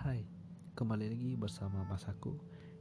[0.00, 0.24] Hai,
[0.80, 2.32] kembali lagi bersama Mas aku.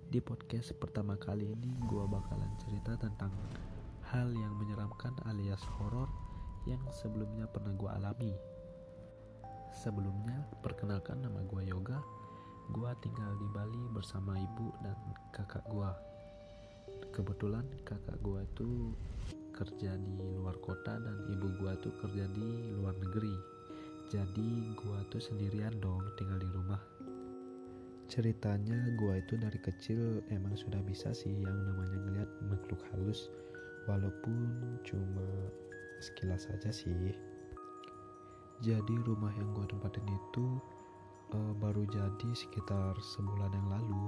[0.07, 3.35] Di podcast pertama kali ini gue bakalan cerita tentang
[4.07, 6.07] hal yang menyeramkan alias horor
[6.63, 8.31] yang sebelumnya pernah gue alami.
[9.83, 11.99] Sebelumnya, perkenalkan nama gue Yoga.
[12.71, 14.95] Gue tinggal di Bali bersama ibu dan
[15.35, 15.91] kakak gue
[17.11, 18.95] Kebetulan kakak gue itu
[19.51, 23.59] kerja di luar kota dan ibu gue tuh kerja di luar negeri.
[24.09, 26.81] Jadi gua tuh sendirian dong tinggal di rumah
[28.09, 33.29] ceritanya gua itu dari kecil emang sudah bisa sih yang namanya ngeliat makhluk halus.
[33.85, 34.49] Walaupun
[34.81, 35.29] cuma
[36.01, 37.13] sekilas saja sih.
[38.65, 40.57] Jadi rumah yang gua tempatin itu
[41.37, 44.03] uh, baru jadi sekitar sebulan yang lalu.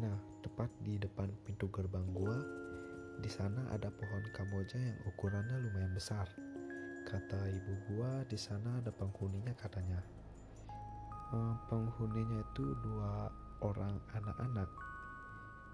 [0.00, 2.40] Nah tepat di depan pintu gerbang gua
[3.20, 6.24] di sana ada pohon kamboja yang ukurannya lumayan besar.
[7.04, 10.21] Kata ibu gua di sana ada penghuninya katanya.
[11.32, 13.32] Uh, penghuninya itu dua
[13.64, 14.68] orang anak-anak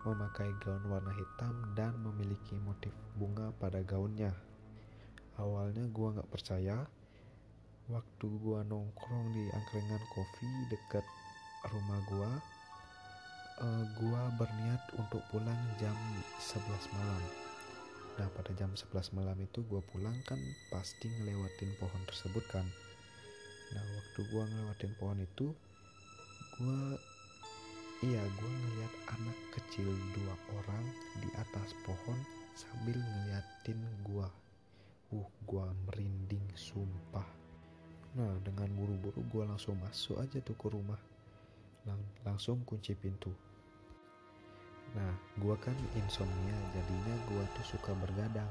[0.07, 4.31] memakai gaun warna hitam dan memiliki motif bunga pada gaunnya.
[5.35, 6.87] Awalnya gua nggak percaya.
[7.91, 11.03] Waktu gua nongkrong di angkringan kopi dekat
[11.75, 12.31] rumah gua,
[13.59, 15.97] uh, gua berniat untuk pulang jam
[16.39, 17.23] 11 malam.
[18.19, 20.39] Nah pada jam 11 malam itu gue pulang kan
[20.75, 22.67] pasti ngelewatin pohon tersebut kan
[23.75, 25.47] Nah waktu gue ngelewatin pohon itu
[26.59, 26.81] Gue
[27.99, 30.85] Iya gue ngeliat anak kecil dua orang
[31.19, 32.19] di atas pohon
[32.55, 34.29] sambil ngeliatin gue
[35.09, 37.25] Uh gue merinding sumpah.
[38.15, 41.01] Nah dengan buru-buru gue langsung masuk aja tuh ke rumah.
[41.89, 43.33] Lang Langsung kunci pintu.
[44.97, 48.49] Nah, gua kan insomnia, jadinya gua tuh suka bergadang.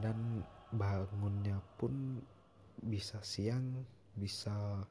[0.00, 0.40] Dan
[0.72, 2.22] bangunnya pun
[2.80, 3.84] bisa siang,
[4.20, 4.84] bisa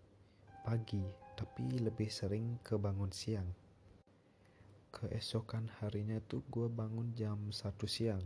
[0.65, 1.05] pagi,
[1.37, 3.45] tapi lebih sering ke bangun siang.
[4.89, 8.25] Keesokan harinya tuh gua bangun jam 1 siang.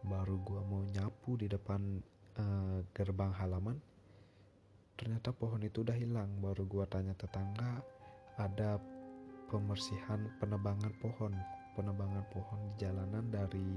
[0.00, 2.00] Baru gua mau nyapu di depan
[2.40, 3.76] uh, gerbang halaman.
[4.96, 6.32] Ternyata pohon itu udah hilang.
[6.40, 7.84] Baru gua tanya tetangga,
[8.40, 8.80] ada
[9.52, 11.36] pembersihan penebangan pohon
[11.76, 13.76] penebangan pohon di jalanan dari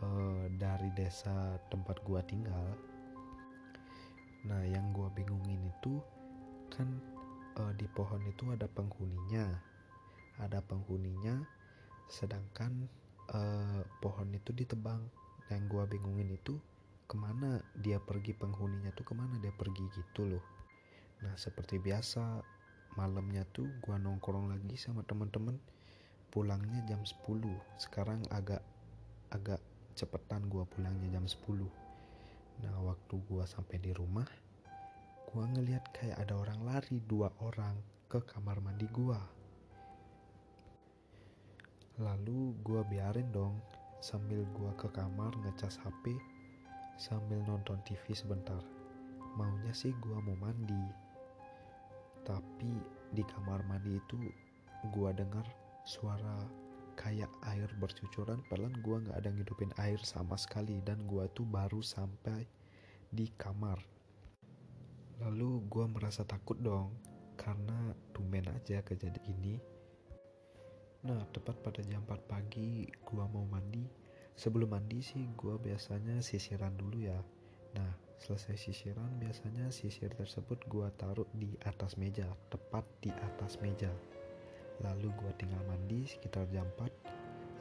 [0.00, 2.72] uh, dari desa tempat gua tinggal
[4.42, 6.02] nah yang gua bingungin itu
[6.72, 6.88] kan
[7.60, 9.46] uh, di pohon itu ada penghuninya.
[10.40, 11.44] Ada penghuninya
[12.08, 12.88] sedangkan
[13.30, 15.00] uh, pohon itu ditebang.
[15.52, 16.56] Yang gua bingungin itu
[17.06, 17.60] ke mana?
[17.76, 19.36] Dia pergi penghuninya tuh ke mana?
[19.38, 20.44] Dia pergi gitu loh.
[21.22, 22.40] Nah seperti biasa
[22.96, 25.56] malamnya tuh gua nongkrong lagi sama teman-teman
[26.32, 27.44] pulangnya jam 10
[27.76, 28.64] sekarang agak
[29.28, 29.60] agak
[29.96, 31.68] cepetan gua pulangnya jam 10
[32.60, 34.28] nah waktu gua sampai di rumah
[35.32, 37.72] gua ngeliat kayak ada orang lari dua orang
[38.12, 39.16] ke kamar mandi gua.
[41.96, 43.56] Lalu gua biarin dong
[44.04, 46.12] sambil gua ke kamar ngecas HP
[47.00, 48.60] sambil nonton TV sebentar.
[49.40, 50.84] Maunya sih gua mau mandi.
[52.28, 52.76] Tapi
[53.16, 54.20] di kamar mandi itu
[54.92, 55.48] gua dengar
[55.88, 56.44] suara
[56.94, 61.80] kayak air bercucuran padahal gua nggak ada ngidupin air sama sekali dan gua tuh baru
[61.80, 62.44] sampai
[63.12, 63.80] di kamar.
[65.20, 66.92] Lalu gua merasa takut dong
[67.36, 69.56] karena tumben aja kejadian ini.
[71.02, 73.84] Nah tepat pada jam 4 pagi gua mau mandi.
[74.32, 77.20] Sebelum mandi sih gua biasanya sisiran dulu ya.
[77.72, 83.92] Nah, selesai sisiran biasanya sisir tersebut gua taruh di atas meja, tepat di atas meja.
[84.82, 86.90] Lalu gua tinggal mandi sekitar jam 4.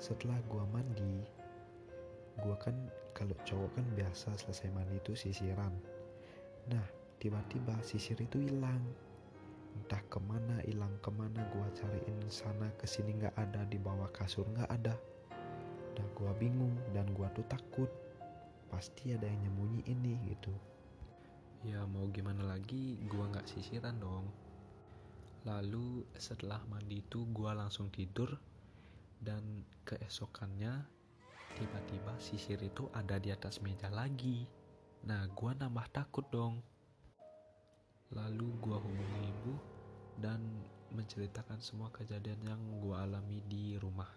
[0.02, 1.22] Setelah gua mandi,
[2.42, 2.74] gua kan
[3.14, 5.74] kalau cowok kan biasa selesai mandi itu sisiran.
[6.70, 6.86] Nah,
[7.22, 8.82] tiba-tiba sisir itu hilang.
[9.72, 14.09] Entah ke mana hilang ke mana gua cariin sana ke sini nggak ada di bawah
[14.12, 14.96] kasur nggak ada.
[15.96, 17.88] Nah, gua bingung dan gua tuh takut
[18.72, 20.56] pasti ada yang nyembunyi ini gitu
[21.62, 24.26] ya mau gimana lagi gua nggak sisiran dong
[25.41, 28.29] lalu setelah mandi itu gua langsung tidur
[29.17, 30.85] dan keesokannya
[31.58, 34.46] tiba-tiba sisir itu ada di atas meja lagi.
[35.09, 36.61] Nah gua nambah takut dong.
[38.14, 39.53] Lalu gua hubungi ibu
[40.22, 40.41] dan
[40.93, 44.09] menceritakan semua kejadian yang gua alami di rumah.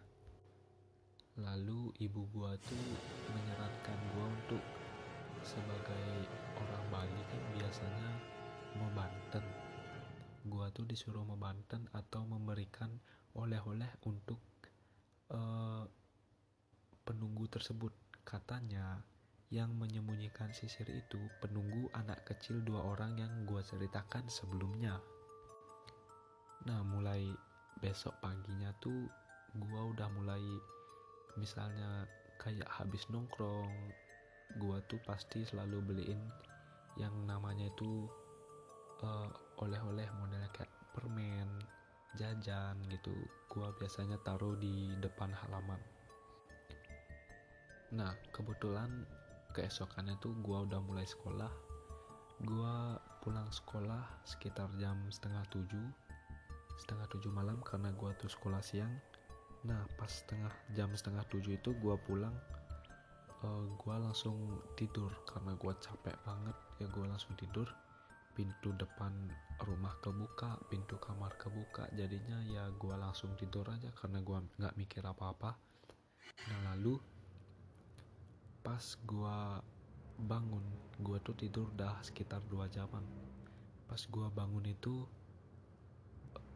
[1.41, 2.87] Lalu ibu gua tuh
[3.33, 4.65] menyarankan gua untuk
[5.41, 8.11] sebagai orang Bali kan biasanya
[8.81, 9.64] mau Banten
[10.45, 12.93] gua tuh disuruh mau Banten atau memberikan
[13.35, 14.39] oleh-oleh untuk
[15.33, 15.85] uh,
[17.05, 17.93] penunggu tersebut
[18.25, 19.03] katanya
[19.53, 24.99] yang menyembunyikan sisir itu penunggu anak kecil dua orang yang gue ceritakan sebelumnya.
[26.65, 27.29] Nah, mulai
[27.79, 29.07] besok paginya tuh
[29.55, 30.43] gue udah mulai
[31.39, 32.09] misalnya
[32.41, 33.71] kayak habis nongkrong,
[34.59, 36.19] gue tuh pasti selalu beliin
[36.99, 38.11] yang namanya itu
[39.07, 39.31] uh,
[39.61, 41.49] oleh-oleh modelnya kayak permen,
[42.19, 43.15] jajan gitu.
[43.51, 45.79] Gue biasanya taruh di depan halaman.
[47.95, 49.07] Nah, kebetulan
[49.55, 51.49] keesokannya tuh gua udah mulai sekolah
[52.43, 55.87] gua pulang sekolah sekitar jam setengah tujuh
[56.75, 58.91] setengah tujuh malam karena gua tuh sekolah siang
[59.63, 62.35] nah pas setengah jam setengah tujuh itu gua pulang
[63.47, 64.35] uh, gua langsung
[64.75, 67.71] tidur karena gua capek banget ya gua langsung tidur
[68.35, 69.15] pintu depan
[69.63, 71.87] rumah kebuka pintu kamar kebuka.
[71.95, 75.55] Jadinya ya gua langsung tidur aja karena gua nggak mikir apa-apa.
[76.51, 76.99] Nah lalu
[78.67, 79.63] pas gua
[80.19, 80.63] bangun
[80.99, 83.07] gua tuh tidur dah sekitar dua jaman.
[83.87, 85.07] Pas gua bangun itu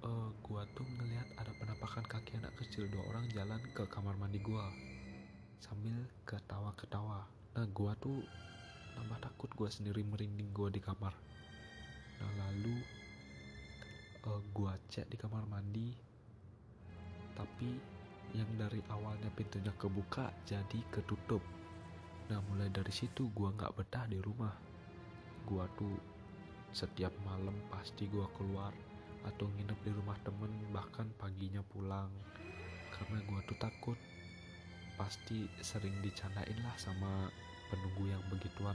[0.03, 2.91] uh, gua tuh ngelihat ada penampakan kaki anak kecil.
[2.91, 4.67] Dua orang jalan ke kamar mandi gua
[5.63, 5.95] sambil
[6.27, 7.31] ketawa-ketawa.
[7.55, 8.27] Nah gua tuh
[8.99, 11.15] tambah takut gua sendiri merinding gua di kamar
[12.19, 12.83] nah lalu
[14.27, 16.09] uh, gua cek di kamar mandi
[17.39, 17.71] tapi
[18.37, 21.41] yang dari awalnya pintunya kebuka jadi ketutup.
[22.29, 24.53] Nah mulai dari situ gue nggak betah di rumah.
[25.49, 25.97] Gue tuh
[26.75, 28.75] setiap malam pasti gue keluar
[29.25, 32.11] atau nginep di rumah temen bahkan paginya pulang.
[32.93, 33.97] Karena gue tuh takut
[34.99, 37.31] pasti sering dicandain lah sama
[37.71, 38.75] penunggu yang begituan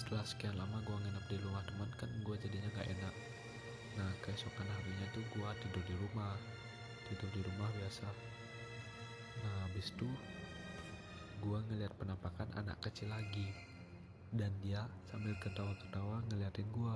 [0.00, 3.14] setelah sekian lama gue nginep di rumah teman kan gue jadinya gak enak.
[4.00, 6.40] Nah keesokan harinya tuh gue tidur di rumah.
[7.12, 8.08] Tidur di rumah biasa.
[9.44, 10.08] Nah habis itu
[11.44, 13.52] gue ngeliat penampakan anak kecil lagi.
[14.32, 16.94] Dan dia sambil ketawa-ketawa ngeliatin gue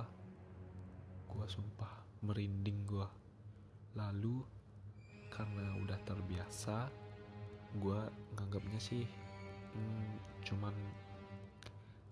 [1.35, 1.91] gue sumpah
[2.23, 3.07] merinding gue
[3.99, 4.39] lalu
[5.27, 6.87] karena udah terbiasa
[7.75, 7.99] gue
[8.39, 9.03] nganggapnya sih
[9.75, 10.15] hmm,
[10.47, 10.71] cuman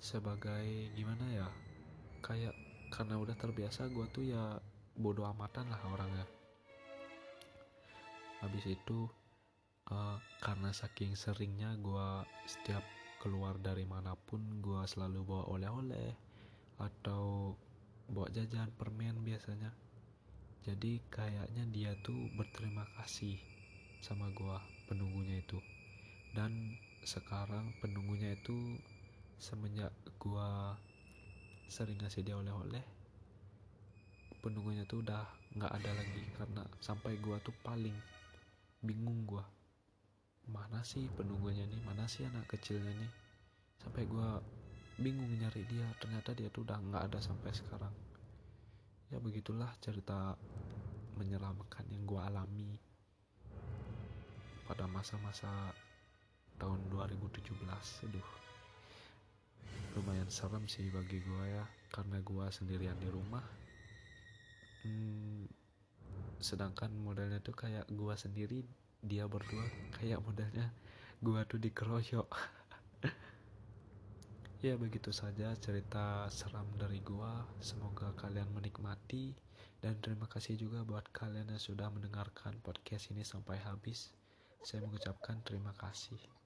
[0.03, 1.47] sebagai gimana ya
[2.19, 2.51] kayak
[2.91, 4.59] karena udah terbiasa gue tuh ya
[5.00, 6.27] bodoh amatan lah orangnya.
[8.44, 9.07] Habis itu
[9.88, 12.07] uh, karena saking seringnya gue
[12.44, 12.83] setiap
[13.23, 16.11] keluar dari mana pun gue selalu bawa oleh-oleh
[16.83, 17.56] atau
[18.11, 19.71] bawa jajan permen biasanya.
[20.67, 23.39] Jadi kayaknya dia tuh berterima kasih
[24.03, 24.57] sama gue
[24.91, 25.63] penunggunya itu.
[26.35, 26.75] Dan
[27.07, 28.75] sekarang penunggunya itu
[29.44, 29.92] semenjak
[30.24, 30.50] gue
[31.68, 32.84] sering ngasih dia oleh-oleh
[34.40, 35.28] penunggunya tuh udah
[35.60, 37.95] nggak ada lagi karena sampai gue tuh paling
[38.80, 39.44] bingung gue
[40.51, 41.80] mana sih penunggunya nih?
[41.88, 43.12] Mana sih anak kecilnya nih?
[43.80, 44.28] Sampai gue
[45.00, 47.95] bingung nyari dia ternyata dia tuh udah nggak ada sampai sekarang.
[49.07, 50.36] Ya begitulah cerita
[51.16, 52.75] menyeramkan yang gue alami
[54.68, 55.72] pada masa-masa
[56.60, 57.54] tahun 2017
[58.02, 58.02] aduh
[59.94, 63.45] lumayan serem sih bagi gue ya karena gue sendirian di rumah.
[64.84, 65.48] Hmm,
[66.44, 68.68] sedangkan modelnya tuh kayak gue sendiri
[69.04, 69.68] dia berdua
[70.00, 70.72] kayak modelnya
[71.19, 72.30] gua tuh dikeroyok.
[74.63, 77.44] Ya begitu saja cerita seram dari gua.
[77.60, 79.36] Semoga kalian menikmati
[79.84, 84.16] dan terima kasih juga buat kalian yang sudah mendengarkan podcast ini sampai habis.
[84.64, 86.43] Saya mengucapkan terima kasih